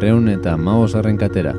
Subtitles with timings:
[0.00, 1.50] berreun eta maosarren katera.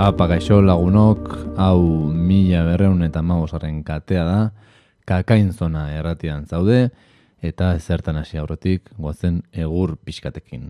[0.00, 4.40] Apa gaixo lagunok, hau mila berreun eta maosarren katea da,
[5.06, 6.88] kakain zona erratian zaude,
[7.42, 10.69] eta zertan hasi aurretik goazen egur pixkatekin.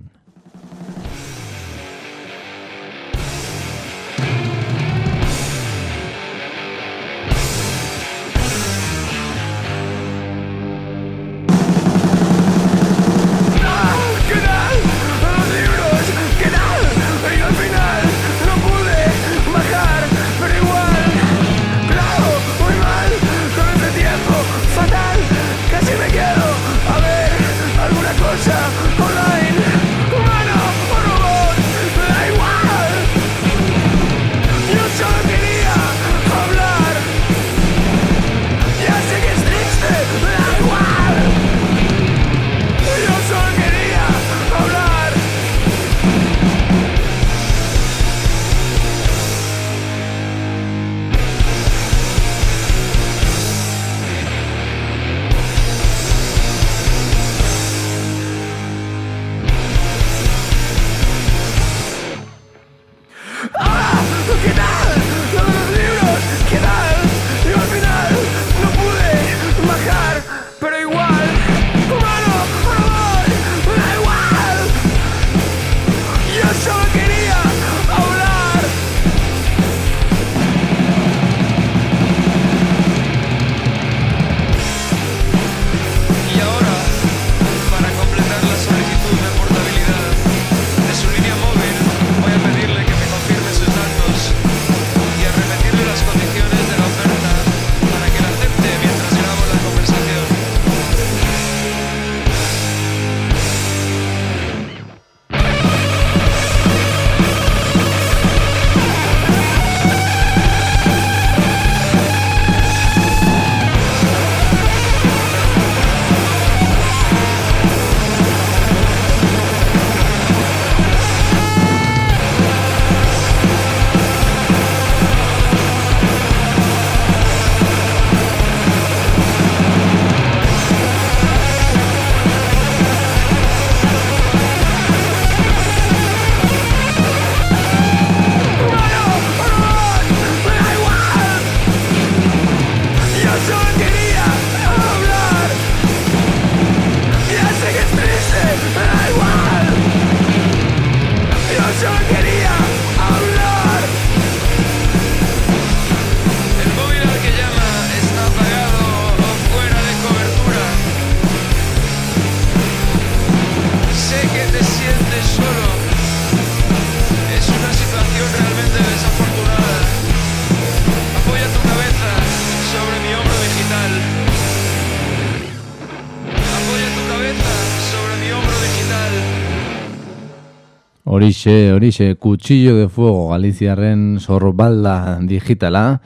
[181.30, 186.00] Horixe, horixe, kutsillo de fuego Galiziarren sorbalda digitala.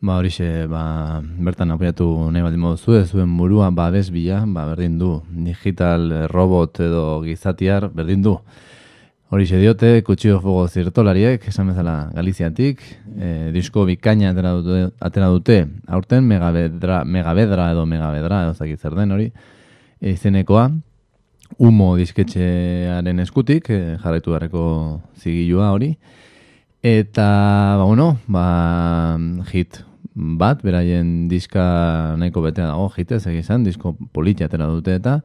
[0.00, 4.96] Ba, horixe, ba, bertan apoiatu nahi bat modu ez zuen burua, ba, bezbila, ba, berdin
[4.98, 5.12] du.
[5.30, 8.34] Digital robot edo gizatiar, berdin du.
[9.30, 12.82] Horixe diote, kutsillo de fuego zirtolariek, esan bezala Galiziatik.
[13.14, 19.14] E, disko bikaina atera dute, atera dute aurten, megabedra, megabedra edo megabedra, edo zer den
[19.14, 19.30] hori,
[20.02, 20.72] izenekoa.
[21.56, 24.64] Humo disketxearen eskutik, e, jarraitu garreko
[25.16, 25.94] zigilua hori.
[26.82, 27.28] Eta,
[27.80, 29.18] ba, bueno, ba,
[29.50, 29.80] hit
[30.14, 35.18] bat, beraien diska nahiko betea dago, hit ez egizan, disko politia atera dute eta.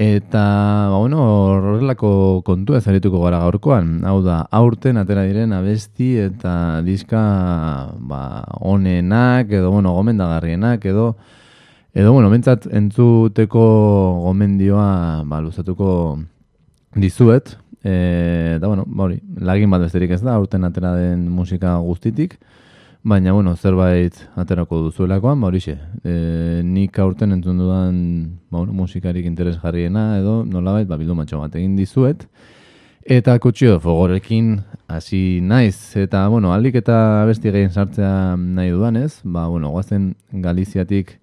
[0.00, 0.42] Eta,
[0.90, 1.20] ba, bueno,
[1.52, 4.00] horrelako kontu ez arituko gara gaurkoan.
[4.08, 7.20] Hau da, aurten atera diren abesti eta diska
[8.00, 8.22] ba,
[8.60, 11.12] onenak edo, bueno, gomendagarrienak edo,
[11.92, 13.62] Edo, bueno, mentzat entzuteko
[14.22, 16.20] gomendioa ba, luzatuko
[16.94, 17.56] dizuet.
[17.82, 19.08] E, da, bueno, ba,
[19.42, 22.36] lagin bat besterik ez da, aurten atera den musika guztitik.
[23.02, 25.80] Baina, bueno, zerbait aterako duzuelakoan, ba, horixe.
[26.04, 27.96] E, nik aurten entzun dudan
[28.52, 32.22] ba, bueno, musikarik interes jarriena, edo nolabait, ba, bildu matxo bat egin dizuet.
[33.02, 35.96] Eta kutsio fogorekin hasi naiz.
[35.98, 39.16] Eta, bueno, aldik eta besti gehien sartzea nahi dudan ez.
[39.24, 41.16] Ba, bueno, guazen Galiziatik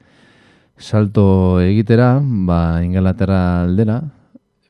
[0.78, 4.02] salto egitera, ba, Ingalaterra aldera,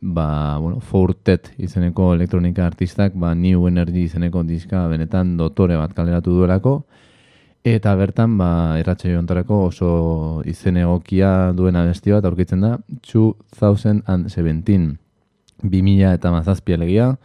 [0.01, 6.31] ba, bueno, Fortet izeneko elektronika artistak, ba, New Energy izeneko diska benetan dotore bat kaleratu
[6.31, 6.85] duelako,
[7.67, 14.97] eta bertan, ba, erratxe ontarako oso izen egokia duena besti bat aurkitzen da, 2017,
[15.63, 17.17] 2000 eta mazazpia legia,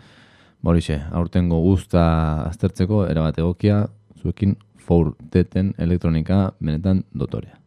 [0.62, 2.02] Borixe, aurtengo guzta
[2.46, 3.88] aztertzeko, erabat egokia,
[4.22, 7.61] zuekin Forteten elektronika benetan dotorea.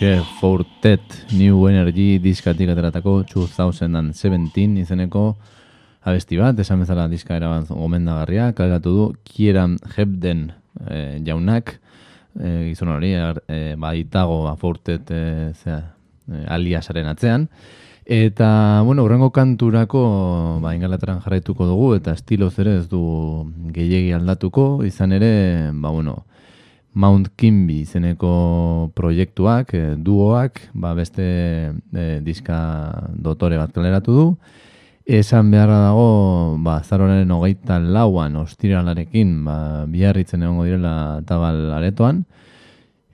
[0.00, 1.02] Hauxe, Fortet
[1.36, 5.34] New Energy diskatik ateratako 2017 izeneko
[6.08, 10.54] abesti bat, esan bezala diska eraban gomendagarria, kalgatu du Kieran Hebden
[10.88, 11.74] e, jaunak,
[12.32, 15.92] e, gizon hori, e, baitago Fortet e, zera,
[16.32, 17.48] e, aliasaren atzean,
[18.10, 20.00] Eta, bueno, urrengo kanturako,
[20.64, 23.02] ba, ingalateran jarraituko dugu, eta estiloz ere ez du
[23.70, 26.24] gehiegi aldatuko, izan ere, ba, bueno,
[26.92, 31.26] Mount Kimby izeneko proiektuak, e, duoak, ba beste
[31.70, 32.58] e, diska
[33.14, 34.26] dotore bat kaleratu du.
[35.10, 39.56] Esan beharra dago, ba, zaroren hogeita lauan ostiralarekin, ba,
[39.90, 40.94] biarritzen egongo direla
[41.26, 42.24] tabal aretoan.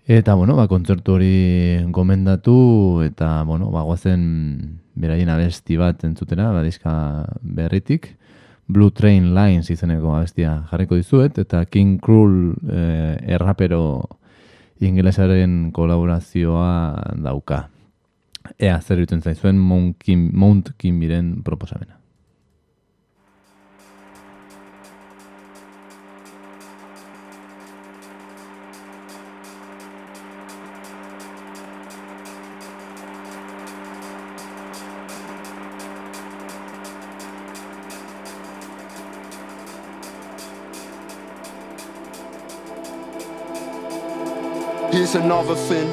[0.06, 4.23] Eta, bueno, ba, kontzertu hori gomendatu, eta, bueno, ba, guazen
[4.95, 6.92] beraien abesti bat entzutera, ba, diska
[7.42, 8.12] berritik.
[8.66, 14.18] Blue Train Lines izeneko abestia jarriko dizuet, eta King Cruel eh, errapero
[14.82, 17.68] ingelesaren kolaborazioa dauka.
[18.58, 21.95] Ea, zer duten zaizuen Mount, Kim, Mount Kimbiren proposamena.
[45.06, 45.88] Here's another thing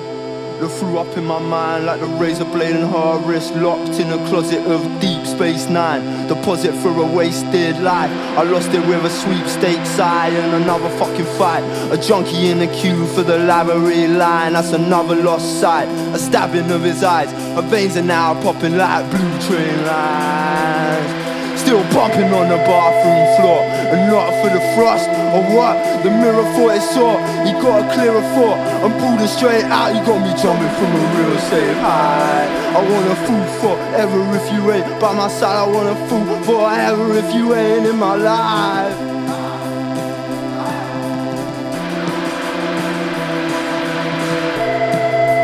[0.59, 4.11] that threw up in my mind like the razor blade in her wrist, locked in
[4.11, 6.27] a closet of Deep Space Nine.
[6.27, 8.09] Deposit for a wasted life.
[8.35, 11.61] I lost it with a sweepstakes eye and another fucking fight.
[11.93, 14.53] A junkie in the queue for the library line.
[14.53, 15.87] That's another lost sight.
[16.15, 17.31] A stabbing of his eyes.
[17.53, 21.22] Her veins are now popping like blue train lines.
[21.73, 23.65] Still bumping on the bathroom floor.
[23.89, 26.03] And not for the frost or what?
[26.03, 27.17] The mirror thought it saw
[27.49, 28.61] You got a clearer thought.
[28.85, 32.45] I'm it straight out You got me jumping from a real safe high
[32.77, 35.57] I want a fool forever if you ain't By my side.
[35.57, 38.97] I want a fool forever if you ain't in my life.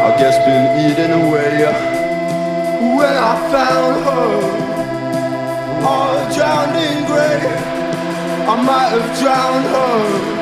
[0.05, 1.65] I guess been eating away
[2.98, 4.68] When I found her
[5.83, 7.41] all drowned in grey.
[8.48, 10.39] I might have drowned her.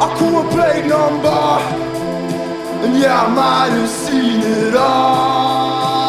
[0.00, 1.42] I could have played number,
[2.84, 6.00] and yeah, I might have seen it all.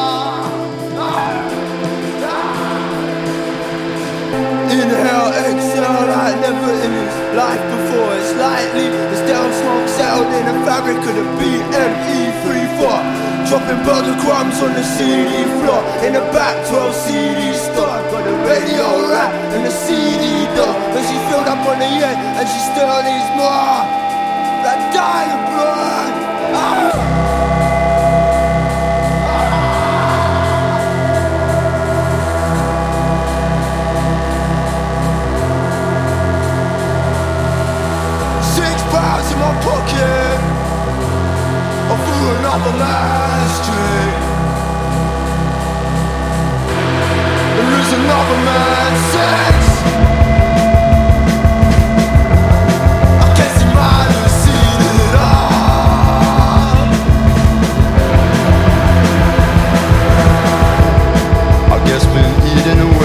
[4.72, 8.16] Inhale, exhale, like never in his life before.
[8.16, 13.31] It's lightly, it's down smoke settled in the fabric of the BME34.
[13.52, 15.84] Dropping burger crumbs on the CD floor.
[16.08, 20.72] In the back 12 CD store Got the radio rack and the CD door.
[20.96, 23.84] But she filled up on the end and she still needs more.
[24.64, 26.14] That dying blood.
[26.56, 26.96] Ah!
[38.56, 40.31] Six pounds in my pocket
[42.30, 43.56] another man's.
[47.56, 49.56] There is another man's sex.
[53.26, 55.52] I guess might have seen it all.
[61.74, 63.01] I guess been eating away.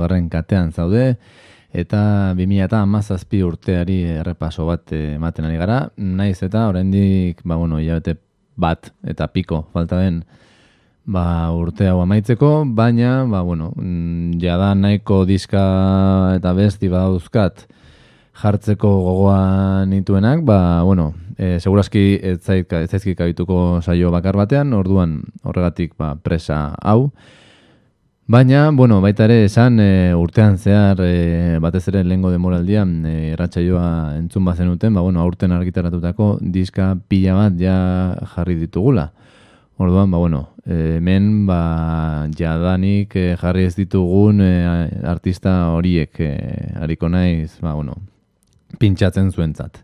[0.00, 1.16] Garren katean zaude,
[1.72, 7.78] eta 2000 eta amazazpi urteari errepaso bat ematen ari gara, naiz eta oraindik ba, bueno,
[7.78, 8.18] hilabete
[8.60, 10.24] bat eta piko falta den
[11.10, 15.62] ba, urte hau amaitzeko, baina, ba, bueno, mm, jada nahiko diska
[16.36, 17.66] eta besti badauzkat
[18.40, 25.96] jartzeko gogoa nituenak, ba, bueno, e, segurazki ez zaizkik kabituko saio bakar batean, orduan horregatik
[25.98, 27.10] ba, presa hau,
[28.30, 33.86] Baina, bueno, baita ere esan e, urtean zehar e, batez ere lehengo demoraldian e, erratxaioa
[34.20, 37.74] entzun bazen uten, ba, bueno, aurten argitaratutako diska pila bat ja
[38.36, 39.08] jarri ditugula.
[39.82, 41.58] Orduan, ba, bueno, hemen ba,
[42.38, 44.54] jadanik e, jarri ez ditugun e,
[45.10, 46.30] artista horiek e,
[46.86, 47.98] hariko naiz, ba, bueno,
[48.78, 49.82] pintxatzen zuentzat.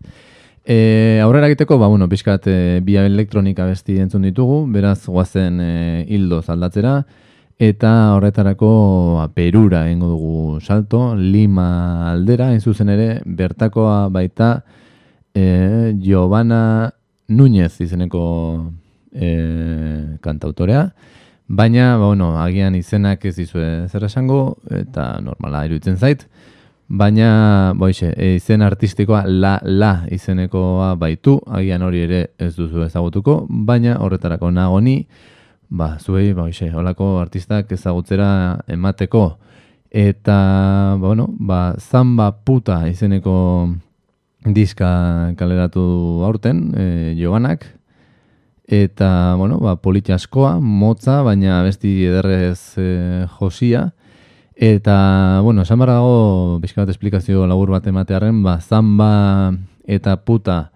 [0.62, 5.73] E, aurrera egiteko, ba, bueno, pixkat e, bia elektronika besti entzun ditugu, beraz guazen e,
[6.07, 7.00] hildo zaldatzera,
[7.58, 8.68] Eta horretarako
[9.16, 14.62] ba, perura egingo dugu salto, lima aldera, in zuzen ere, bertakoa baita
[15.32, 16.92] e, Giovanna
[17.28, 18.72] Núñez izeneko
[19.10, 20.90] e, kantautorea,
[21.48, 26.26] baina, ba, bueno, agian izenak ez dizue zer esango, eta normala iruditzen zait,
[26.88, 33.46] baina, boixe, e, izen artistikoa la, la izenekoa baitu, agian hori ere ez duzu ezagutuko,
[33.48, 34.98] baina horretarako nagoni,
[35.68, 39.38] ba, zuei, ba, ise, holako artistak ezagutzera emateko.
[39.90, 40.37] Eta,
[40.99, 43.37] ba, bueno, ba, zamba puta izeneko
[44.46, 47.66] diska kaleratu aurten, e, joganak.
[48.66, 49.78] Eta, bueno, ba,
[50.14, 53.92] askoa, motza, baina besti ederrez e, josia.
[54.56, 59.52] Eta, bueno, esan barra dago, bizkabat esplikazio labur bat ematearen, ba, zamba
[59.87, 60.73] eta puta,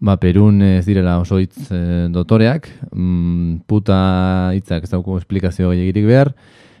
[0.00, 6.06] ba, Perun ez direla oso hitz e, dotoreak, mm, puta hitzak ez dauko esplikazio gehiagirik
[6.08, 6.34] behar,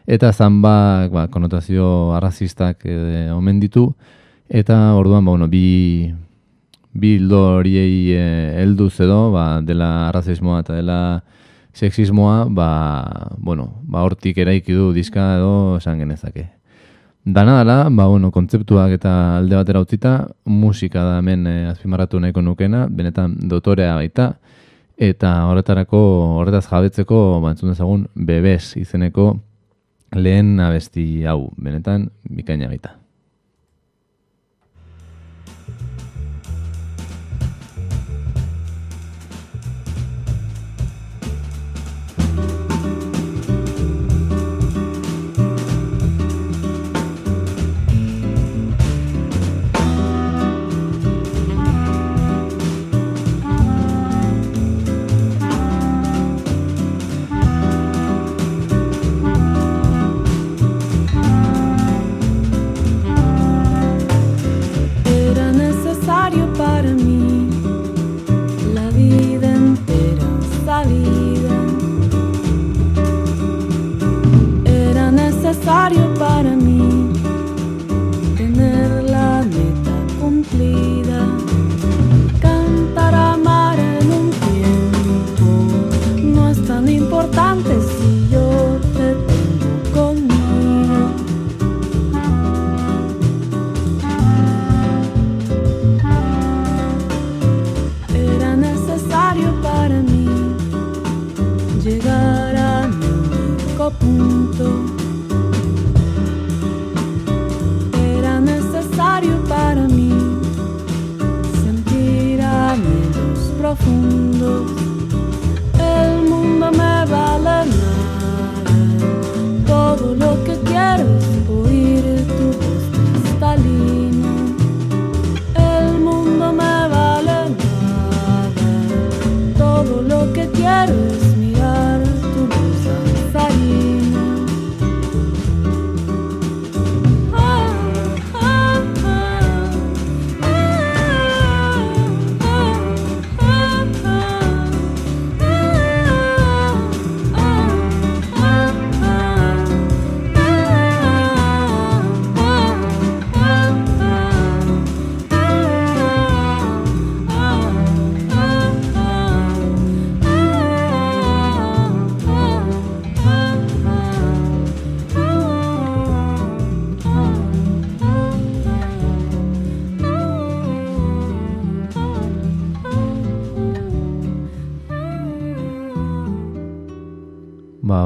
[0.06, 3.88] eta zanba ba, konotazio arrazistak e, omen ditu,
[4.48, 6.12] eta orduan ba, bueno, bi,
[6.92, 8.26] bi horiei e,
[8.62, 11.00] elduz edo, ba, dela arrazismoa eta dela
[11.76, 16.55] sexismoa, ba, bueno, ba, hortik eraiki du diska edo esan genezake.
[17.26, 20.10] Dana dela, ba, bueno, kontzeptuak eta alde batera utzita,
[20.46, 24.28] musika da hemen e, azpimarratu nahiko nukena, benetan dotorea baita,
[25.08, 26.02] eta horretarako,
[26.36, 29.26] horretaz jabetzeko, bantzun dezagun, bebes izeneko
[30.14, 32.94] lehen abesti hau, benetan, bikaina baita.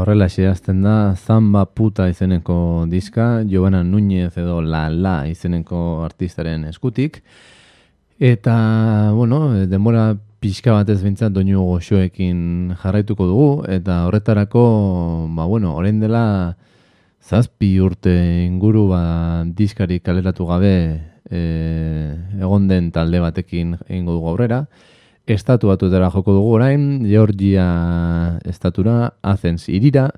[0.00, 7.22] Horrela xeazten da Zamba Puta izeneko diska, Joana Núñez edo La La izeneko artistaren eskutik.
[8.18, 14.64] Eta, bueno, denbora pixka batez bintzat doinu goxoekin jarraituko dugu, eta horretarako,
[15.36, 16.24] ba, bueno, orain dela
[17.20, 18.12] zazpi urte
[18.46, 20.74] inguru ba, diskari kaleratu gabe
[21.30, 21.40] e,
[22.40, 24.64] egon den talde batekin egingo dugu aurrera.
[25.30, 27.64] Estatu batutera joko dugu orain, Georgia
[28.50, 30.08] estatura, Athens irira,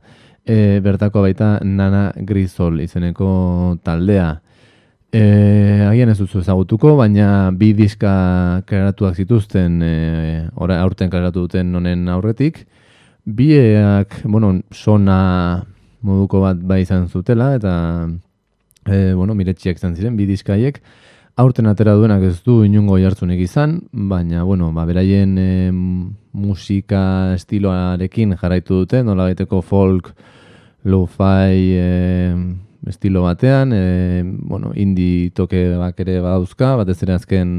[0.47, 3.29] e, bertako baita Nana Grisol izeneko
[3.85, 4.31] taldea.
[5.13, 5.23] E,
[5.85, 8.15] agian ez duzu ezagutuko, baina bi diska
[8.65, 9.93] klaratuak zituzten, e,
[10.57, 12.65] ora, aurten klaratu duten honen aurretik.
[13.29, 15.21] Biak, bueno, sona
[16.01, 17.75] moduko bat bai izan zutela, eta,
[18.89, 20.81] e, bueno, miretxiak izan ziren, bi diskaiek.
[21.35, 28.35] Aurten atera duenak ez du inungo jartzunik izan, baina, bueno, ba, beraien e, musika estiloarekin
[28.37, 30.11] jarraitu dute, nola gaiteko folk,
[30.85, 32.35] lo-fi, e,
[32.85, 37.55] estilo batean, e, bueno, indi toke bak ere badauzka, batez ere azken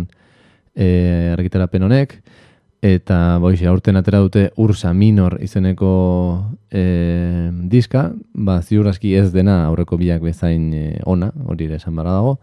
[0.75, 2.13] e, argitarapen honek,
[2.86, 5.95] eta boixe, aurten atera dute Ursa Minor izeneko
[6.69, 11.97] e, diska, ba, ziur aski ez dena aurreko biak bezain e, ona, hori ere esan
[11.97, 12.38] barra dago,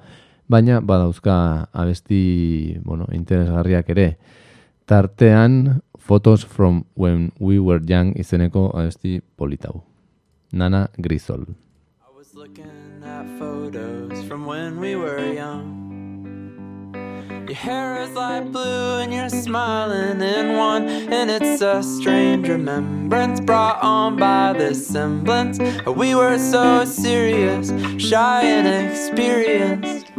[0.51, 4.17] baina badauzka abesti bueno, interesgarriak ere.
[4.87, 9.85] Tartean, Photos from When We Were Young izeneko abesti politau.
[10.53, 11.47] Nana Grisol.
[12.03, 15.91] I was looking at photos from when we were young.
[17.47, 23.41] Your hair is light blue and you're smiling in one, and it's a strange remembrance
[23.41, 25.61] brought on by this semblance.
[25.87, 30.11] We were so serious, shy, and experienced.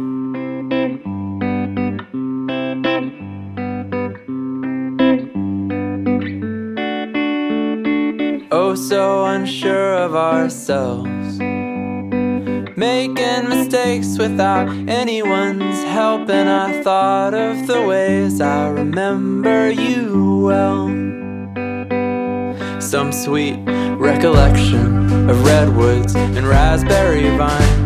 [8.76, 11.38] So unsure of ourselves.
[12.76, 20.88] Making mistakes without anyone's help, and I thought of the ways I remember you well.
[22.80, 23.58] Some sweet
[23.98, 27.81] recollection of redwoods and raspberry vines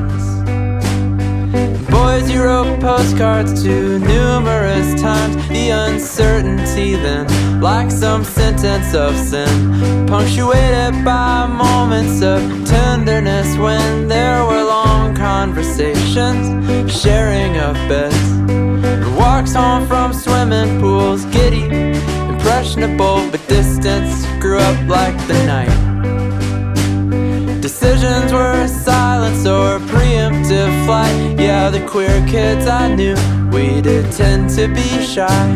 [2.37, 5.37] wrote postcards to numerous times.
[5.49, 14.45] The uncertainty then, like some sentence of sin, punctuated by moments of tenderness when there
[14.45, 16.45] were long conversations,
[16.91, 18.29] sharing of beds,
[19.17, 21.65] walks home from swimming pools, giddy,
[22.29, 25.86] impressionable, but distance grew up like the night.
[27.79, 31.39] Decisions were silence or preemptive flight.
[31.39, 33.15] Yeah, the queer kids I knew,
[33.51, 35.47] we did tend to be shy.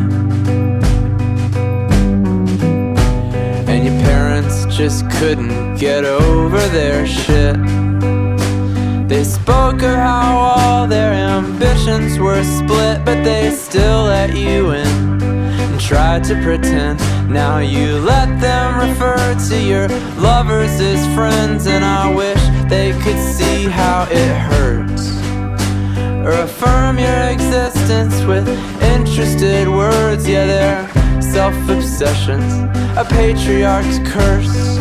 [3.70, 7.56] And your parents just couldn't get over their shit.
[9.08, 14.90] They spoke of how all their ambitions were split, but they still let you in
[15.80, 19.88] tried to pretend now you let them refer to your
[20.18, 25.16] lovers as friends, and I wish they could see how it hurts.
[26.26, 28.46] Or affirm your existence with
[28.82, 32.52] interested words, yeah, they're self obsessions,
[32.98, 34.76] a patriarch's curse.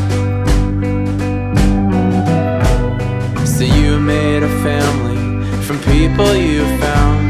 [3.57, 7.28] So you made a family from people you found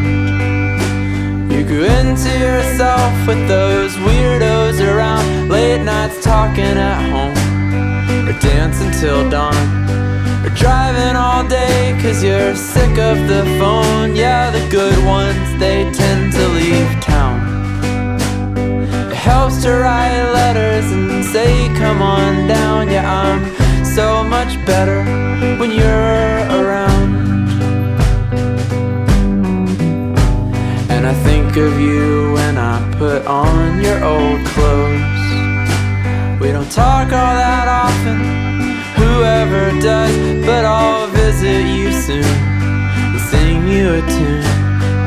[1.69, 5.49] grew into yourself with those weirdos around.
[5.49, 7.38] Late nights talking at home.
[8.27, 9.55] Or dancing till dawn.
[10.43, 14.15] Or driving all day cause you're sick of the phone.
[14.15, 17.38] Yeah the good ones they tend to leave town.
[19.12, 25.03] It helps to write letters and say come on down yeah i'm so much better
[25.60, 26.88] when you're around
[31.10, 36.39] I think of you when I put on your old clothes.
[36.39, 38.19] We don't talk all that often,
[38.93, 44.45] whoever does, but I'll visit you soon and sing you a tune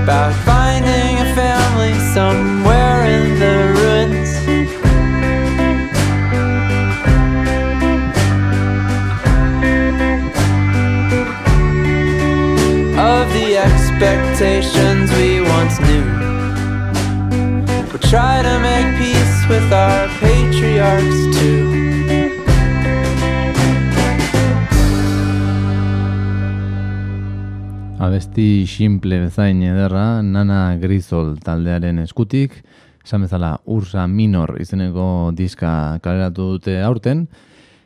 [0.02, 4.32] about finding a family somewhere in the ruins.
[12.98, 13.56] Of the
[14.02, 16.02] expectations we once knew.
[17.92, 21.70] We try to make peace with our patriarchs too.
[28.02, 32.58] Abesti simple bezain ederra, Nana Grisol taldearen eskutik,
[33.04, 37.28] esan bezala Ursa Minor izeneko diska kaleratu dute aurten,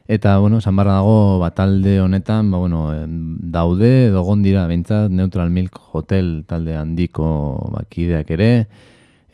[0.09, 5.81] Eta, bueno, esan dago, ba, talde honetan, ba, bueno, daude, dogon dira, bintzat, Neutral Milk
[5.93, 8.69] Hotel talde handiko bakideak ere,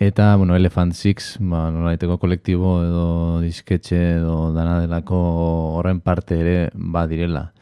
[0.03, 3.05] Eta, bueno, Elephant Six, ba, nolaiteko kolektibo edo
[3.39, 5.19] disketxe edo dana delako
[5.79, 7.53] horren parte ere badirela.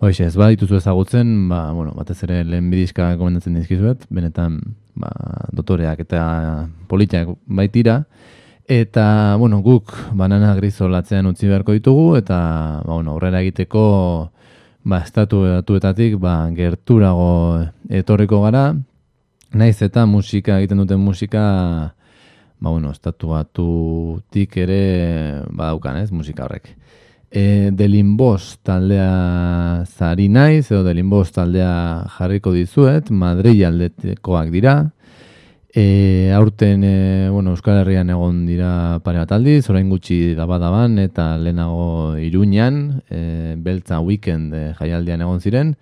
[0.00, 4.56] Hoxe, ez badituzu ezagutzen, ba, bueno, batez ere lehen bidizka komendatzen dizkizuet, benetan
[4.96, 5.12] ba,
[5.52, 6.22] dotoreak eta
[6.88, 7.98] politiak baitira,
[8.66, 12.38] eta, bueno, guk banana grizo latzean utzi beharko ditugu, eta,
[12.84, 13.84] ba, bueno, horrela egiteko,
[14.84, 18.72] ba, estatu edatuetatik, ba, gerturago etorriko gara,
[19.54, 21.44] naiz eta musika egiten duten musika
[22.64, 26.70] ba bueno, estatu batutik ere badaukan, ez, musika horrek.
[27.34, 34.76] E, Delimbos taldea zari naiz, edo Delimbos taldea jarriko dizuet, Madrei aldetekoak dira.
[35.76, 41.32] E, aurten, e, bueno, Euskal Herrian egon dira pare bat aldiz, orain gutxi dabadaban, eta
[41.34, 45.72] lehenago iruñan, e, beltza weekend e, jaialdian egon ziren.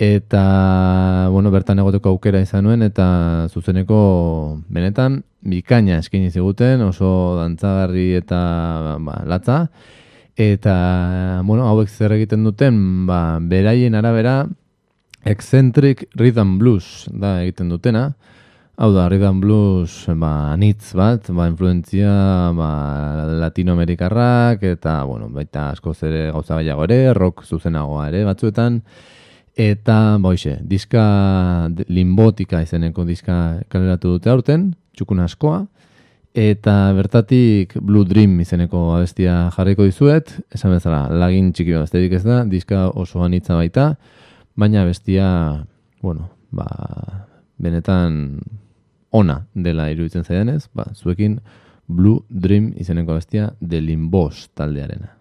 [0.00, 3.98] Eta bueno, bertan egoteko aukera izan nuen eta zuzeneko
[4.72, 8.40] benetan bikaina eskaini ziguten oso dantzagarri eta
[9.04, 9.66] ba, latza.
[10.32, 14.46] Eta bueno, hauek zer egiten duten ba, beraien arabera
[15.28, 18.14] eccentric rhythm blues da egiten dutena
[18.80, 22.68] Hau da, Rhythm Blues, ba, anitz bat, ba, influentzia, ba,
[23.42, 28.78] latinoamerikarrak, eta, bueno, baita asko zere gauza baiago ere, rock zuzenagoa ere batzuetan,
[29.60, 31.02] Eta, boixe, diska
[31.92, 33.34] limbotika izeneko diska
[33.68, 35.58] kaleratu dute aurten, txukun askoa.
[36.32, 42.44] Eta bertatik Blue Dream izeneko abestia jarriko dizuet, esan bezala, lagin txiki bat ez da,
[42.48, 43.90] diska oso anitza baita,
[44.56, 45.66] baina bestia,
[46.00, 48.40] bueno, ba, benetan
[49.10, 51.40] ona dela iruditzen zaidanez, ba, zuekin
[51.88, 55.16] Blue Dream izeneko bestia de Limbos taldearena.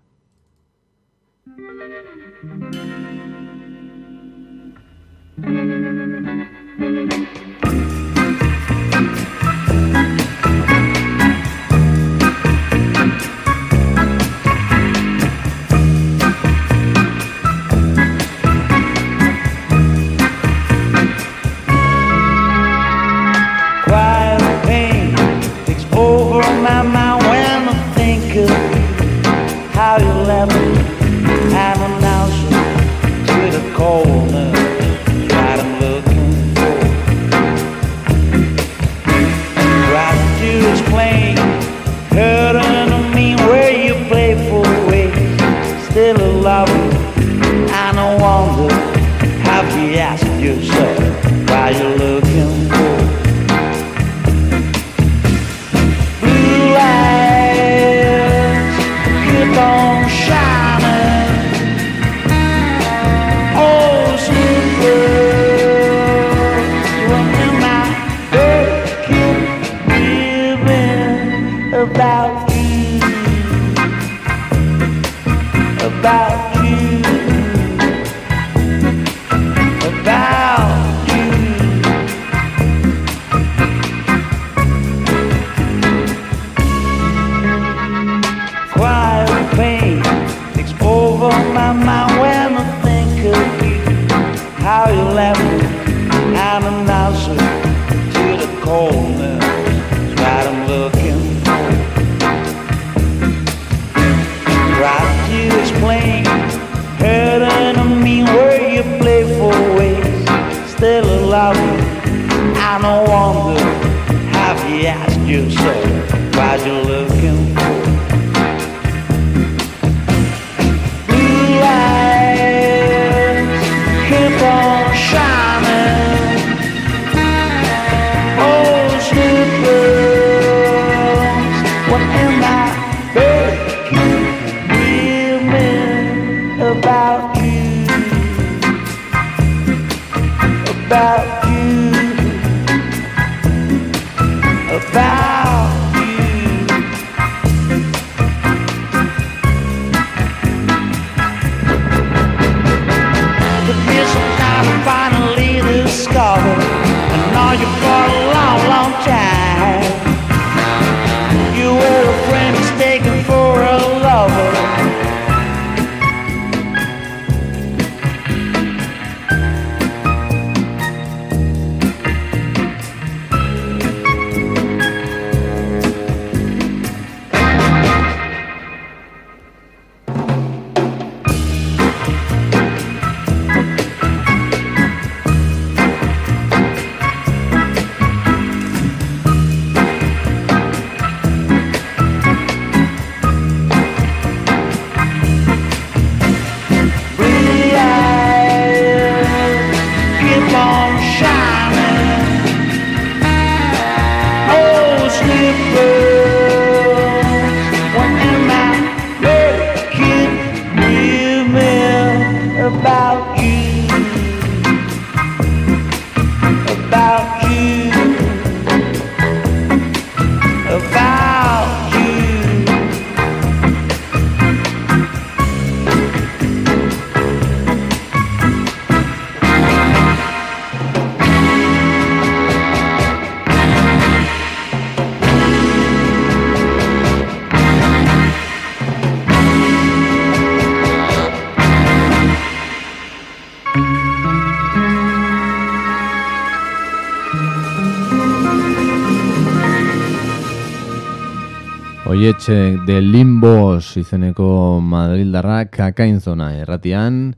[252.30, 255.80] Oietxe de Limbos izeneko Madrildarrak
[256.22, 257.34] zona erratian,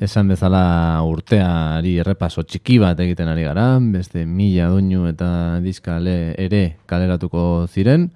[0.00, 6.78] esan bezala urteari errepaso txiki bat egiten ari gara, beste mila doinu eta diskale ere
[6.86, 8.08] kaleratuko ziren,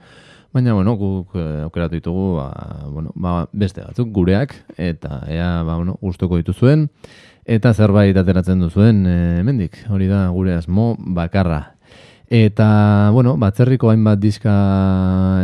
[0.51, 2.49] baina bueno, guk eh, aukeratu ditugu ba,
[2.89, 6.89] bueno, ba, beste batzuk gureak, eta ea ba, bueno, guztoko dituzuen,
[7.45, 9.77] eta zerbait ateratzen duzuen e, hemendik.
[9.91, 11.75] Hori da gure asmo bakarra.
[12.33, 14.53] Eta, bueno, batzerriko hainbat diska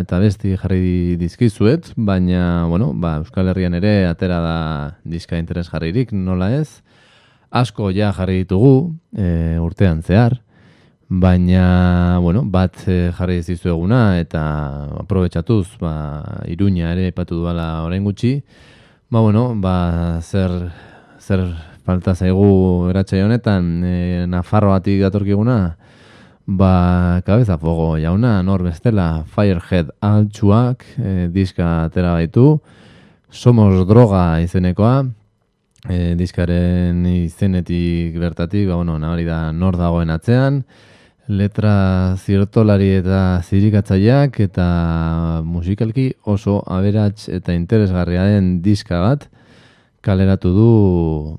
[0.00, 4.54] eta besti jarri dizkizuet, baina, bueno, ba, Euskal Herrian ere atera da
[5.04, 6.80] diska interes jarririk, nola ez?
[7.50, 10.38] Asko ja jarri ditugu e, urtean zehar,
[11.10, 14.42] baina, bueno, bat e, jarri dizizu eguna eta
[15.02, 18.38] aprobetsatuz, ba, iruña ere patu duala orain gutxi,
[19.10, 20.72] ba, bueno, ba, zer,
[21.20, 21.44] zer
[21.84, 25.76] falta zaigu eratxe honetan, e, Nafarroatik datorkiguna,
[26.50, 32.58] Ba, kabeza fogo jauna, nor bestela, Firehead altxuak, e, diska atera baitu,
[33.30, 35.04] Somos droga izenekoa,
[35.86, 40.64] e, diskaren izenetik bertatik, ba, bueno, nabari da nor dagoen atzean,
[41.28, 44.66] letra zirtolari eta zirikatzaileak eta
[45.46, 49.28] musikalki oso aberats eta interesgarria den diska bat
[50.02, 50.68] kaleratu du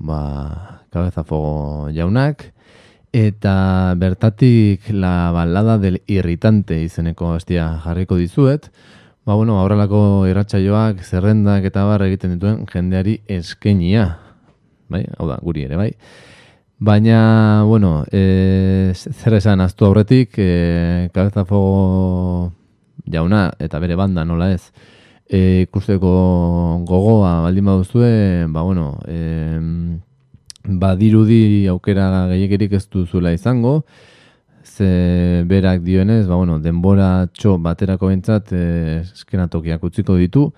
[0.00, 2.48] ba, kabeza fogo jaunak,
[3.12, 8.70] Eta bertatik la balada del irritante izeneko estia jarriko dizuet.
[9.28, 14.06] Ba, bueno, aurrelako irratsaioak zerrendak eta bar egiten dituen jendeari eskenia.
[14.88, 15.90] Bai, hau da, guri ere, bai.
[16.82, 22.50] Baina, bueno, e, zer esan aztu aurretik, e, kabeza fogo
[23.12, 24.72] jauna eta bere banda nola ez,
[25.28, 26.14] e, ikusteko
[26.88, 28.10] gogoa baldin baduzue,
[28.48, 29.60] ba, bueno, e,
[30.64, 33.82] badirudi aukera gehiegirik ez duzuela izango,
[34.64, 40.52] ze berak dionez, ba, bueno, denbora txo baterako bentsat eh, eskenatokiak utziko ditu,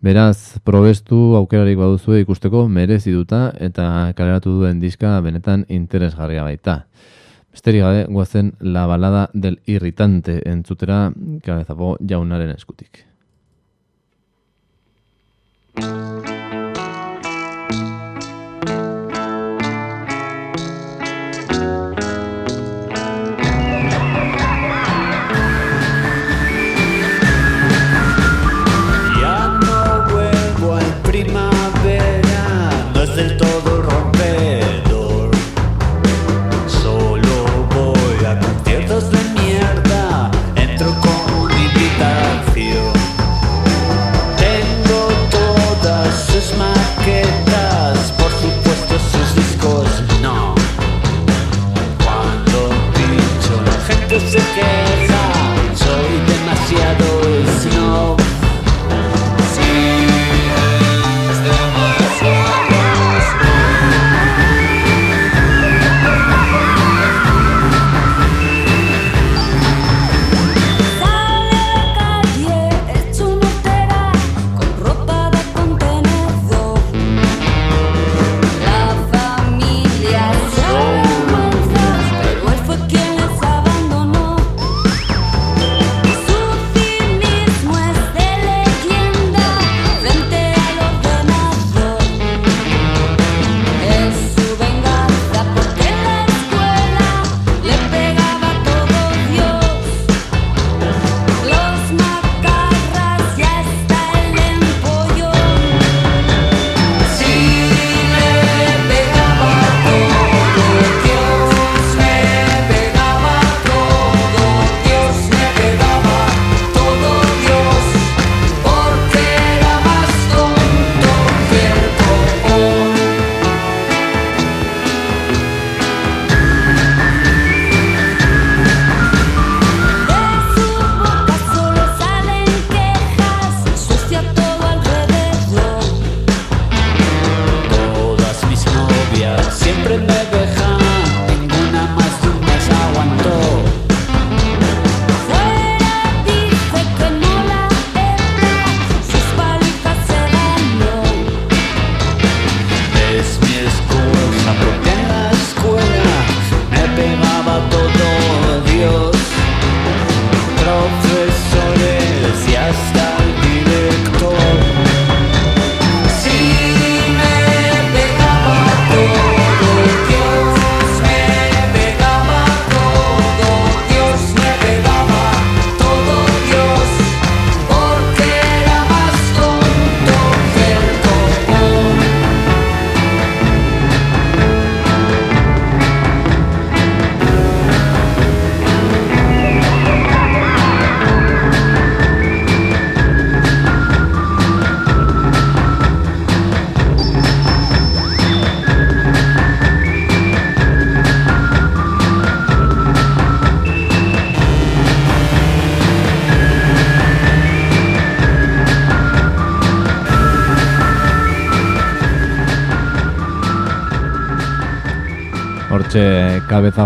[0.00, 6.84] beraz, probestu aukerarik baduzue ikusteko merezi duta eta kaleratu duen diska benetan interesgarria baita.
[7.52, 11.08] Besterik gabe, guazen la balada del irritante entzutera
[11.44, 13.04] kabezapo jaunaren eskutik.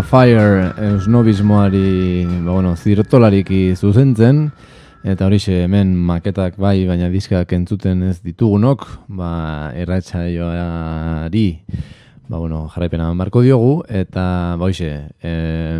[0.01, 4.47] Fire eusnobismoari, ba, bueno, zirtolariki zuzentzen,
[5.05, 9.33] eta horixe, hemen maketak bai, baina diskak entzuten ez ditugunok, ba,
[9.77, 11.45] erratxaioari,
[12.25, 14.23] ba, bueno, jarraipena marko diogu, eta,
[14.57, 14.89] ba, horixe,
[15.21, 15.77] eh,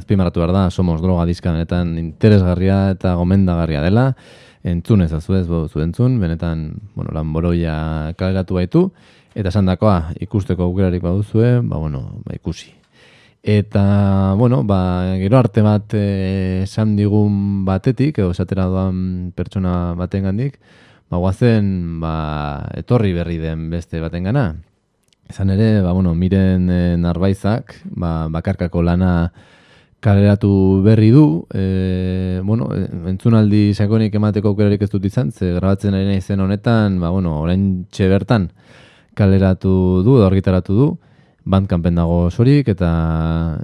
[0.00, 4.08] azpimarratu behar da, somos droga diskanetan interesgarria eta gomendagarria dela,
[4.64, 6.66] entzun ez azuez, bo, zu entzun, benetan,
[6.96, 7.78] bueno, lan boroia
[8.18, 8.90] kaleratu baitu,
[9.30, 12.79] Eta esan dakoa, ikusteko aukerarik baduzue, ba, bueno, ba, ikusi.
[13.42, 20.26] Eta, bueno, ba, gero arte bat eh, esan digun batetik, edo esatera doan pertsona baten
[20.28, 20.58] gandik,
[21.08, 24.44] ba, guazen, ba, etorri berri den beste baten gana.
[25.30, 29.32] Esan ere, ba, bueno, miren e, narbaizak, ba, bakarkako lana
[30.04, 32.68] kaleratu berri du, e, bueno,
[33.08, 37.40] entzunaldi sakonik emateko aukerarik ez dut izan, ze grabatzen ari nahi zen honetan, ba, bueno,
[37.40, 38.50] orain bertan,
[39.16, 40.96] kaleratu du, argitaratu du,
[41.44, 42.90] bandkampen dago sorik eta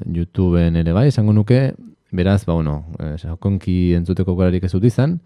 [0.06, 1.74] YouTubeen ere bai, esango nuke,
[2.12, 5.18] beraz, ba, bueno, eh, sakonki entzuteko kararik ez dut izan,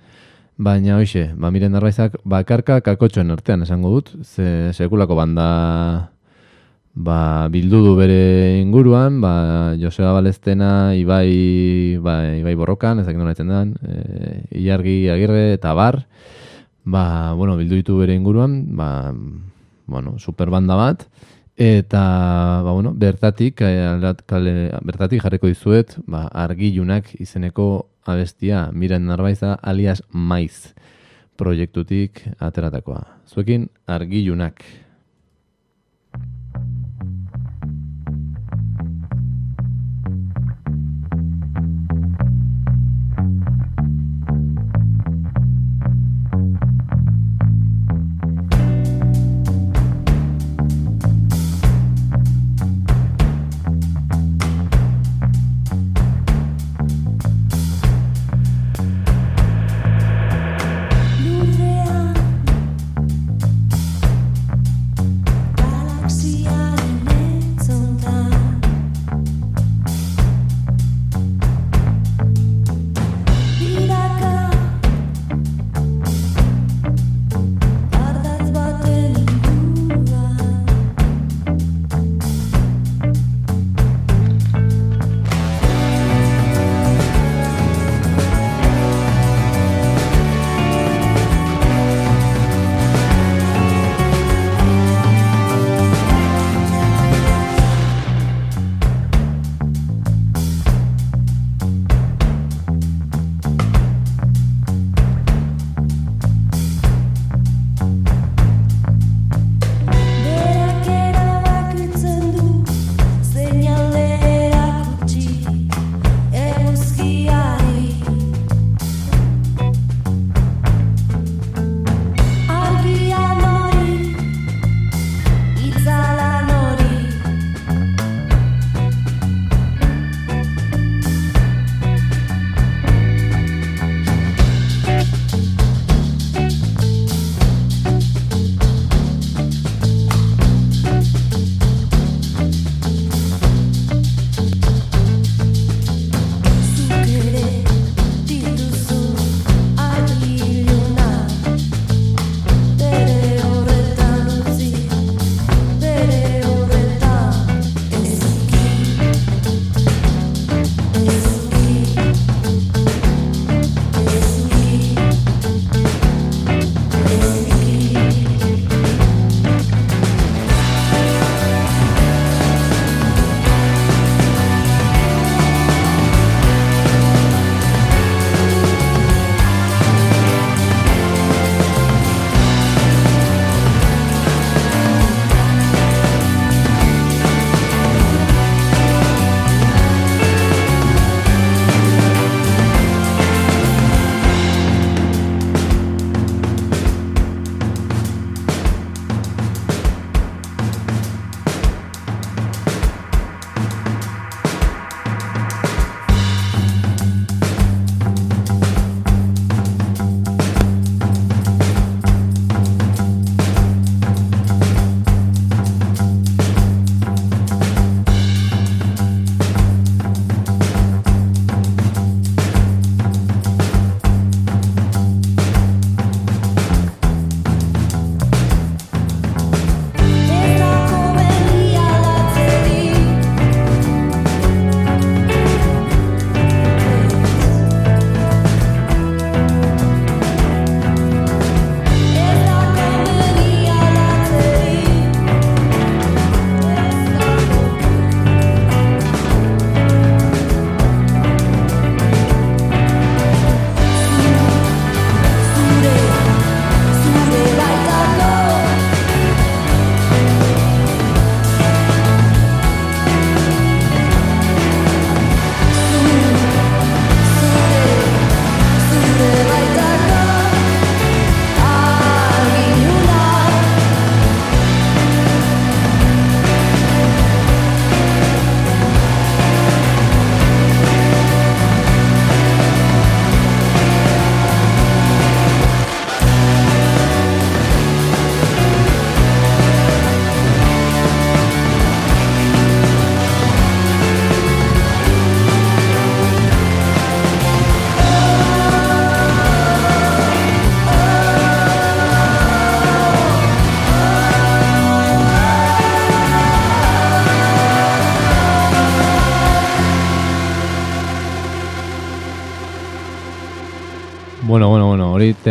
[0.61, 5.47] baina hoxe, ba, miren darbaizak, bakarka kakotxoen artean esango dut, ze sekulako banda
[6.95, 13.77] ba, bildu du bere inguruan, ba, Joseba Balestena, Ibai, ba, Ibai Borrokan, ezak nola den,
[13.81, 16.05] e, Iargi Agirre eta Bar,
[16.85, 19.15] ba, bueno, bildu ditu bere inguruan, ba,
[19.87, 21.07] bueno, superbanda bat,
[21.61, 29.59] eta, ba, bueno, bertatik, eh, kale, bertatik jarriko dizuet, ba, argilunak izeneko abestia, miren narbaiza,
[29.61, 30.73] alias maiz
[31.37, 33.05] proiektutik ateratakoa.
[33.29, 34.65] Zuekin, argilunak.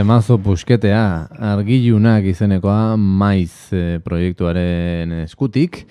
[0.09, 5.83] Temazo pusketea, argilunak izenekoa maiz e, proiektuaren eskutik.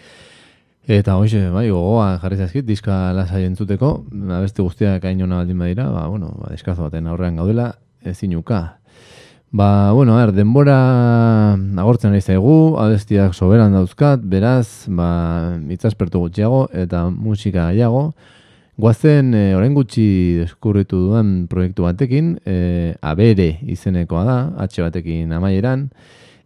[0.90, 3.92] Eta hoxe, bai, gogoa jarri zaizkit, diska lasa jentzuteko,
[4.40, 7.68] abesti guztiak hain hona baldin badira, ba, bueno, ba, diskazo baten aurrean gaudela,
[8.02, 8.80] ezinuka.
[9.54, 10.80] Ba, bueno, er, denbora
[11.54, 15.12] agortzen ari zaigu, abestiak soberan dauzkat, beraz, ba,
[15.70, 18.08] itzaspertu gutxiago eta musika gaiago,
[18.78, 25.88] Guazen, e, orain gutxi deskurritu duen proiektu batekin, e, abere izenekoa da, atxe batekin amaieran,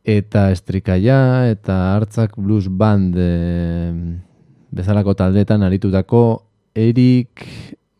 [0.00, 3.26] eta estrikaia eta hartzak blues band e,
[4.72, 6.22] bezalako taldetan aritutako
[6.72, 7.44] Erik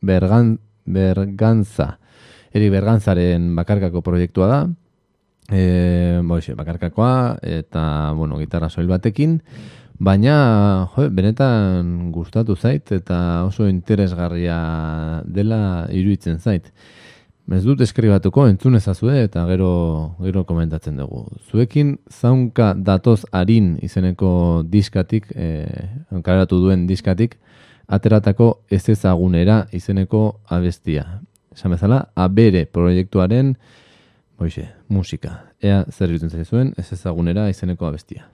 [0.01, 0.55] Bergan,
[0.89, 1.99] Berganza.
[2.57, 4.62] Erik Berganzaren bakarkako proiektua da,
[5.53, 7.85] e, boixe, bakarkakoa, eta,
[8.16, 9.43] bueno, gitarra soil batekin,
[9.99, 16.72] Baina, jo, benetan gustatu zait eta oso interesgarria dela iruditzen zait.
[17.53, 19.72] Ez dut eskribatuko entzun ezazue eta gero,
[20.22, 21.24] gero komentatzen dugu.
[21.51, 25.66] Zuekin zaunka datoz harin izeneko diskatik, e,
[26.49, 27.36] duen diskatik,
[27.88, 31.20] ateratako ez ezagunera izeneko abestia.
[31.53, 33.57] Esan bezala, abere proiektuaren
[34.38, 35.53] boixe, musika.
[35.61, 38.30] Ea zer iruditzen zuen ez ezagunera izeneko abestia.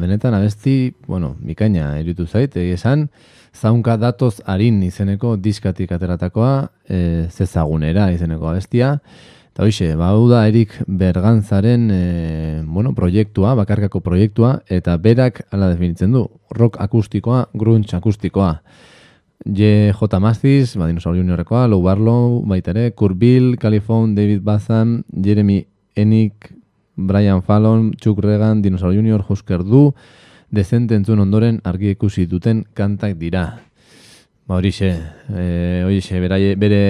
[0.00, 3.08] Benetan abesti, bueno, mikaina eritu zait, egia esan,
[3.54, 6.54] zaunka datoz harin izeneko diskatik ateratakoa,
[6.88, 8.94] e, zezagunera izeneko abestia,
[9.50, 12.04] eta hoxe, bau da erik bergantzaren, e,
[12.66, 18.54] bueno, proiektua, bakarkako proiektua, eta berak ala definitzen du, rock akustikoa, grunge akustikoa,
[19.44, 19.92] J.
[19.96, 20.20] J.
[20.20, 25.62] Mastis, ba, dinosaurio uniorekoa, Lou Barlow, baitere, Kurt Bill, Califone, David Bazan, Jeremy
[25.96, 26.50] Enik,
[27.00, 29.94] Brian Fallon, Chuck Regan, Dinosaur Junior, Husker Du,
[30.50, 33.62] dezente entzun ondoren argi ikusi duten kantak dira.
[34.46, 34.90] Ba horixe,
[35.30, 36.82] e, horixe, bere, bere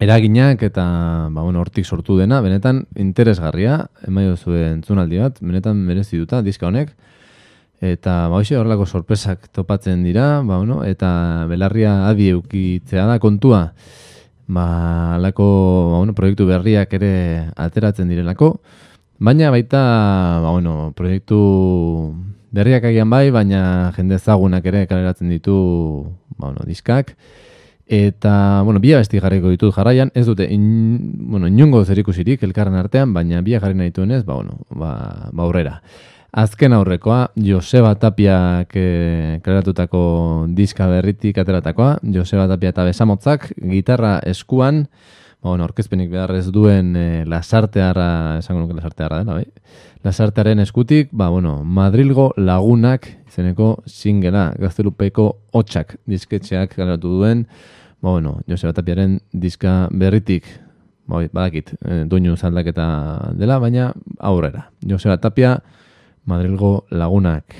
[0.00, 0.84] eraginak eta
[1.30, 6.66] ba, bueno, hortik sortu dena, benetan interesgarria, emaio zuen entzunaldi bat, benetan merezi duta, diska
[6.66, 6.94] honek,
[7.80, 13.62] eta ba horixe horrelako sorpresak topatzen dira, ba, bueno, eta belarria adi eukitzea da kontua,
[14.48, 14.66] ba,
[15.20, 15.46] alako
[15.92, 17.12] ba, bueno, proiektu berriak ere
[17.54, 18.56] ateratzen direlako,
[19.20, 19.80] Baina baita,
[20.40, 21.36] ba, bueno, proiektu
[22.56, 25.56] berriak agian bai, baina jende ezagunak ere kaleratzen ditu
[26.38, 27.12] ba, bueno, diskak.
[27.84, 30.64] Eta, bueno, bia besti jarriko ditut jarraian, ez dute, in,
[31.28, 35.82] bueno, inungo zerikusirik elkarren artean, baina bia jarri nahi ez, ba, bueno, ba, ba aurrera.
[36.32, 44.86] Azken aurrekoa, Joseba Tapiak e, kaleratutako diska berritik ateratakoa, Joseba Tapia eta besamotzak, gitarra eskuan,
[45.40, 49.46] ba, bueno, orkezpenik behar ez duen e, lasarteara, esango nuke lasarteara dela, bai?
[50.04, 57.46] Lasartearen eskutik, ba, bueno, Madrilgo lagunak izeneko singela, gaztelupeko hotxak disketxeak galeratu duen,
[58.00, 60.44] ba, bueno, Joseba Tapiaren diska berritik,
[61.08, 64.68] ba, badakit, e, duinu zaldaketa dela, baina aurrera.
[64.84, 65.58] Joseba Tapia,
[66.28, 67.56] Madrilgo lagunak.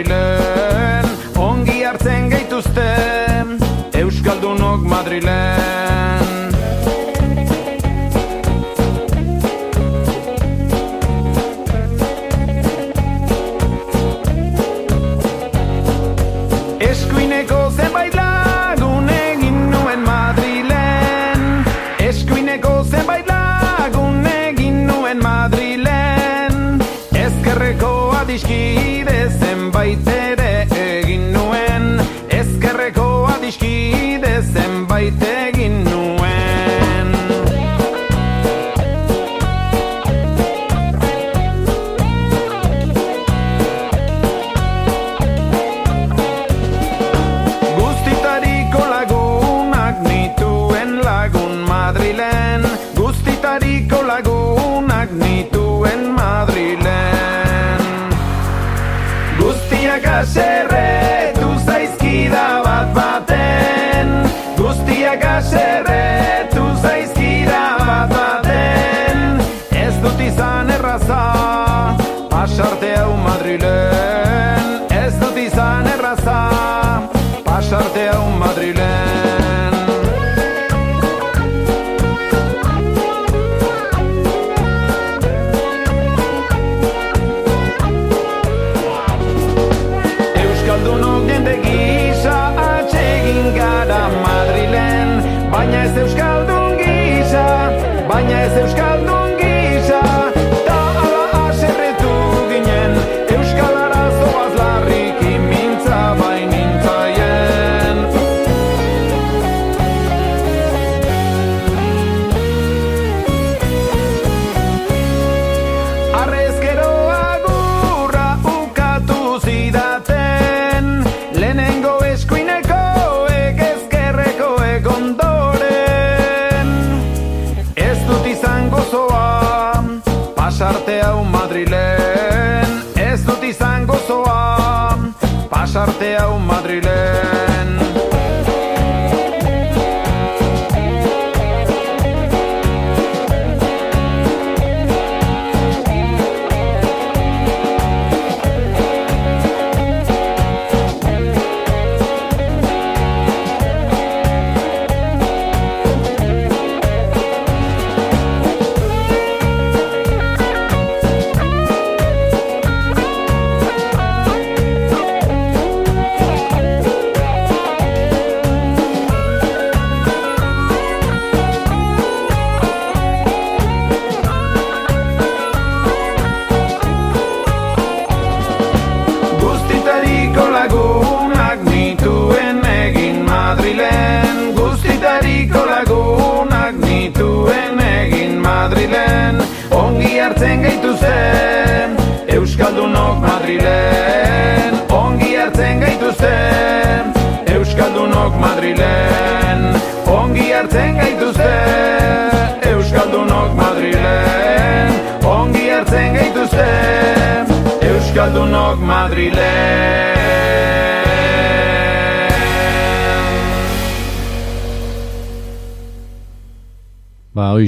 [0.00, 0.29] Every love.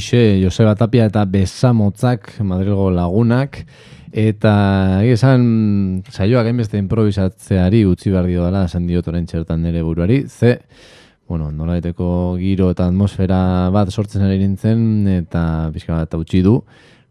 [0.03, 3.61] Hoxe, Joseba Tapia eta Besamotzak, Madrilgo lagunak,
[4.11, 4.55] eta
[5.07, 5.45] esan
[6.11, 10.57] saioak hainbeste improvisatzeari utzi behar dio dela, esan diotoren txertan nire buruari, ze,
[11.31, 16.65] bueno, nola giro eta atmosfera bat sortzen ari nintzen, eta pixka bat utzi du,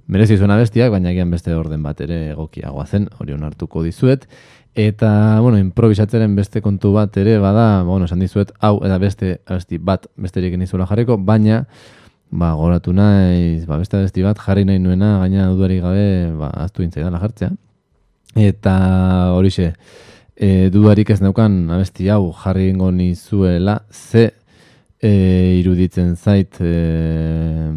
[0.08, 4.28] merezi zuena bestiak, baina egian beste orden bat ere egokiagoa zen, hori onartuko dizuet,
[4.74, 9.78] Eta, bueno, improvisatzeren beste kontu bat ere, bada, bueno, esan dizuet, hau, eta beste, abesti
[9.78, 11.66] bat, besterik inizuela jarriko, baina,
[12.32, 16.86] ba, goratu naiz, ba, beste abesti bat, jarri nahi nuena, gaina dudarik gabe, ba, aztu
[16.86, 17.52] intzai dala jartzea.
[18.40, 18.76] Eta,
[19.36, 19.74] horixe,
[20.36, 24.32] e, dudarik ez neukan, abesti hau, jarri ingo nizuela, ze
[25.02, 25.12] e,
[25.60, 27.72] iruditzen zait, e,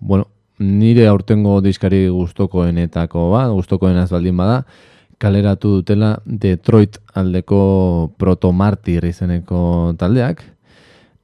[0.00, 0.26] bueno,
[0.58, 4.60] nire aurtengo diskari guztokoenetako, ba, guztokoenaz baldin bada,
[5.22, 10.42] kaleratu dutela Detroit aldeko protomartir izeneko taldeak.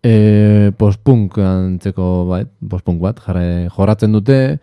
[0.02, 4.58] E, postpunk antzeko bai, postpunk bat, jarre, jorratzen dute,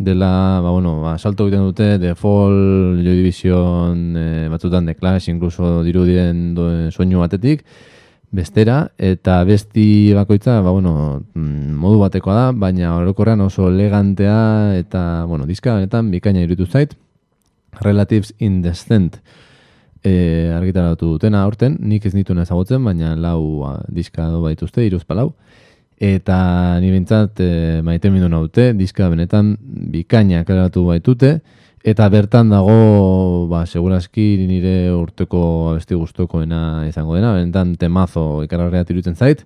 [0.00, 5.28] dela, ba, bueno, ba, salto egiten dute, The Fall, Joy Division, e, batzutan The Clash,
[5.28, 6.56] incluso dirudien
[6.88, 7.66] soinu batetik,
[8.32, 15.02] bestera, eta besti bakoitza, ba, bueno, mm, modu batekoa da, baina orokorrean oso elegantea, eta,
[15.28, 16.96] bueno, diska, benetan, bikaina irutu zait,
[17.84, 19.20] Relatives in Descent
[20.04, 25.04] e, argitaratu dutena aurten, nik ez nitu ezagutzen, baina lau a, diska do baituzte, iruz
[25.04, 25.32] palau.
[25.98, 29.56] Eta ni bintzat e, maite mindu naute, diska benetan
[29.92, 31.40] bikaina klaratu baitute,
[31.82, 35.42] eta bertan dago, ba, seguraski nire urteko
[35.72, 39.44] abesti guztokoena izango dena, benetan temazo ikararrea tirutzen zait,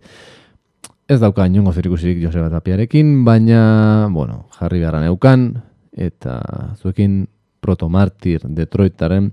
[1.09, 5.50] ez dauka inongo zerikusirik Joseba Tapiarekin, baina, bueno, jarri beharra neukan,
[5.92, 6.40] eta
[6.80, 7.26] zuekin
[7.62, 9.30] protomartir Detroitaren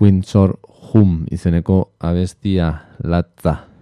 [0.00, 0.58] Windsor
[0.92, 3.75] Hum izeneko abestia latza.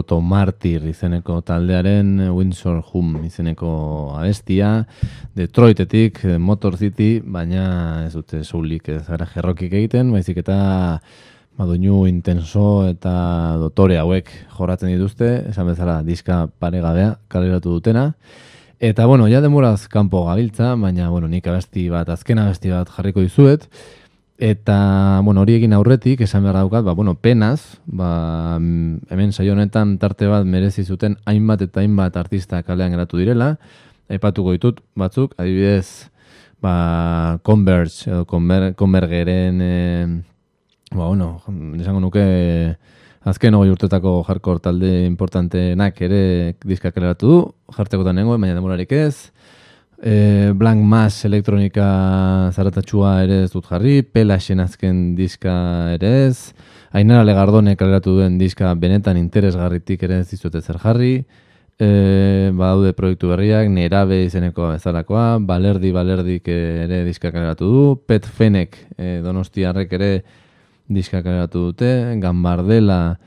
[0.00, 3.72] Protomartir izeneko taldearen Windsor Hum izeneko
[4.16, 4.86] abestia
[5.36, 10.56] Detroitetik, Motor City baina ez dute zulik ez gara jerrokik egiten baizik eta
[11.60, 13.12] maduñu intenso eta
[13.60, 18.14] dotore hauek jorratzen dituzte esan bezala diska paregabea kaleratu dutena.
[18.80, 23.20] Eta bueno, ja demoraz kanpo gabiltza baina bueno, nik abesti bat, azken abesti bat jarriko
[23.20, 23.68] dizuet
[24.40, 29.98] Eta, bueno, hori egin aurretik, esan behar daukat, ba, bueno, penaz, ba, hemen saio honetan
[30.00, 33.50] tarte bat merezi zuten hainbat eta hainbat artista kalean geratu direla,
[34.08, 36.08] aipatuko ditut batzuk, adibidez,
[36.64, 39.76] ba, Converge, edo Convergeren, e,
[40.94, 41.42] ba, bueno,
[41.76, 42.24] esango nuke,
[43.20, 46.22] azken hori urtetako hardcore talde importanteenak ere
[46.64, 47.42] diskak eratu du,
[47.76, 49.34] jartekotan nengoen, baina demorarik ez,
[50.02, 51.84] E, Blank Mass elektronika
[52.56, 55.52] zaratatxua ere ez dut jarri, Pelaxen azken diska
[55.98, 56.54] ere ez,
[56.96, 61.12] Ainara Legardone kaleratu duen diska benetan interesgarritik ere ez dizute zer jarri,
[61.76, 61.90] e,
[62.56, 69.18] badaude proiektu berriak, Nerabe izeneko bezalakoa, Balerdi Balerdik ere diska kaleratu du, Pet Fenek e,
[69.20, 70.12] donostiarrek ere
[70.88, 71.92] diska kaleratu dute,
[72.24, 73.18] Gambardela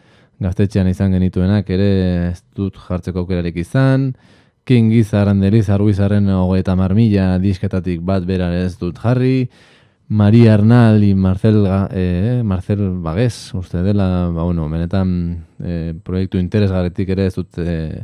[0.42, 1.90] gaztetxean izan genituenak ere
[2.32, 4.10] ez dut jartzeko aukerarik izan,
[4.64, 9.50] King Giza Aranderiz Arbuizaren hogeita marmila disketatik bat berare ez dut jarri.
[10.08, 17.28] Maria Arnal Marcel, eh, Marcel Bagues, uste dela, ba, bueno, benetan eh, proiektu interesgarretik ere
[17.28, 18.04] ez dut eh,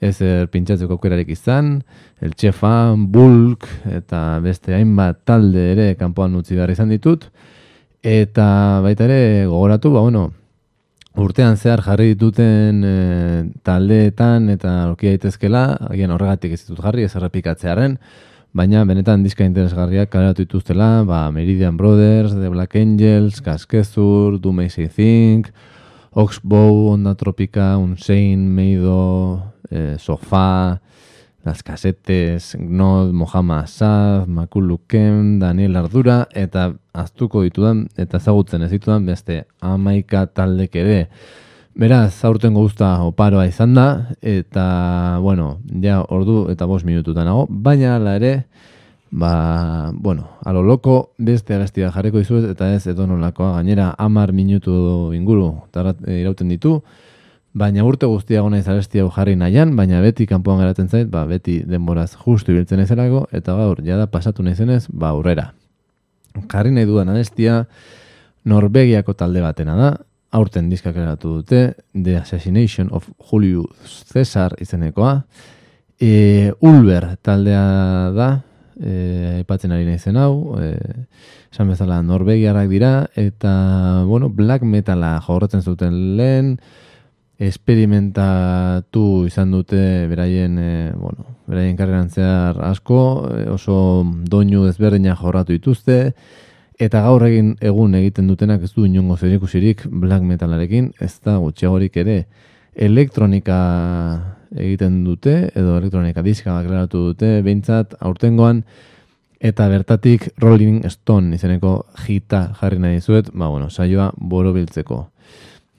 [0.00, 1.82] ez er pintxatzeko aukerarik izan.
[2.20, 7.28] El Chefan, Bulk eta beste hainbat talde ere kanpoan utzi behar izan ditut.
[8.02, 10.32] Eta baita ere gogoratu, ba, bueno,
[11.20, 12.96] urtean zehar jarri dituten e,
[13.64, 17.98] taldeetan eta aurki daitezkela, agian horregatik ez ditut jarri, ez errepikatzearen,
[18.56, 24.70] baina benetan diska interesgarriak kaleratu dituztela, ba, Meridian Brothers, The Black Angels, Kaskezur, Do May
[24.70, 25.52] Say Think,
[26.12, 30.80] Oxbow, Onda Tropica, Unsein, Meido, e, Sofá,
[31.44, 38.70] Las Casetes, Gnod, Mohamed Asad, Makulu Kem, Daniel Ardura, eta aztuko ditudan, eta ezagutzen ez
[38.70, 41.00] ditudan, beste amaika taldek ere.
[41.74, 43.86] Beraz, aurten guzta oparoa izan da,
[44.20, 48.34] eta, bueno, ja, ordu eta bos minututan nago, baina ala ere,
[49.10, 55.10] ba, bueno, alo loko, beste agastia jarriko dizuet, eta ez edo nolakoa, gainera, amar minutu
[55.16, 56.78] inguru, tarat, irauten ditu,
[57.52, 61.58] Baina urte guztia gona izabesti hau jarri nahian, baina beti kanpoan geratzen zait, ba, beti
[61.68, 65.52] denboraz justu ibiltzen ezelago, eta gaur, jada pasatu nahi ba, aurrera.
[66.48, 67.66] Jarri nahi dudan abestia,
[68.48, 69.90] Norvegiako talde batena da,
[70.32, 75.26] aurten diskak eratu dute, The Assassination of Julius Caesar izenekoa,
[76.00, 77.66] e, Ulber taldea
[78.16, 78.30] da,
[78.80, 80.72] e, ipatzen ari nahi zen hau, e,
[81.52, 83.52] esan bezala Norvegiarrak dira, eta,
[84.08, 86.56] bueno, black metala jorratzen zuten lehen,
[87.42, 93.00] esperimentatu izan dute beraien, e, bueno, beraien karreran zehar asko,
[93.32, 96.14] e, oso doinu ezberdinak jorratu dituzte,
[96.78, 101.98] eta gaur egin egun egiten dutenak ez du inongo zerikusirik black metalarekin, ez da gutxiagorik
[102.02, 102.24] ere.
[102.72, 103.58] Elektronika
[104.56, 108.62] egiten dute, edo elektronika diska baklaratu dute, behintzat aurtengoan,
[109.42, 115.11] eta bertatik Rolling Stone izeneko jita jarri nahi zuet, ba bueno, saioa borobiltzeko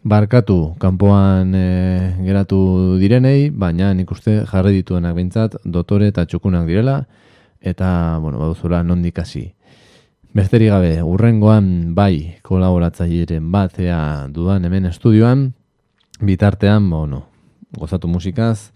[0.04, 1.68] barkatu kanpoan e,
[2.24, 7.04] geratu direnei, baina nik uste jarri dituenak bintzat dotore eta txukunak direla,
[7.64, 9.48] eta, bueno, baduzula nondik hasi.
[10.34, 15.52] Besterik gabe, urrengoan bai kolaboratzaileren batea dudan hemen estudioan,
[16.20, 17.24] bitartean, bueno,
[17.78, 18.74] gozatu musikaz,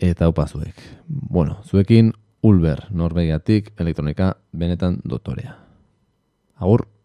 [0.00, 0.74] eta opa zuek.
[1.06, 2.12] Bueno, zuekin
[2.42, 5.56] Ulber, Norvegiatik, elektronika, benetan dotorea.
[6.56, 6.95] Agur!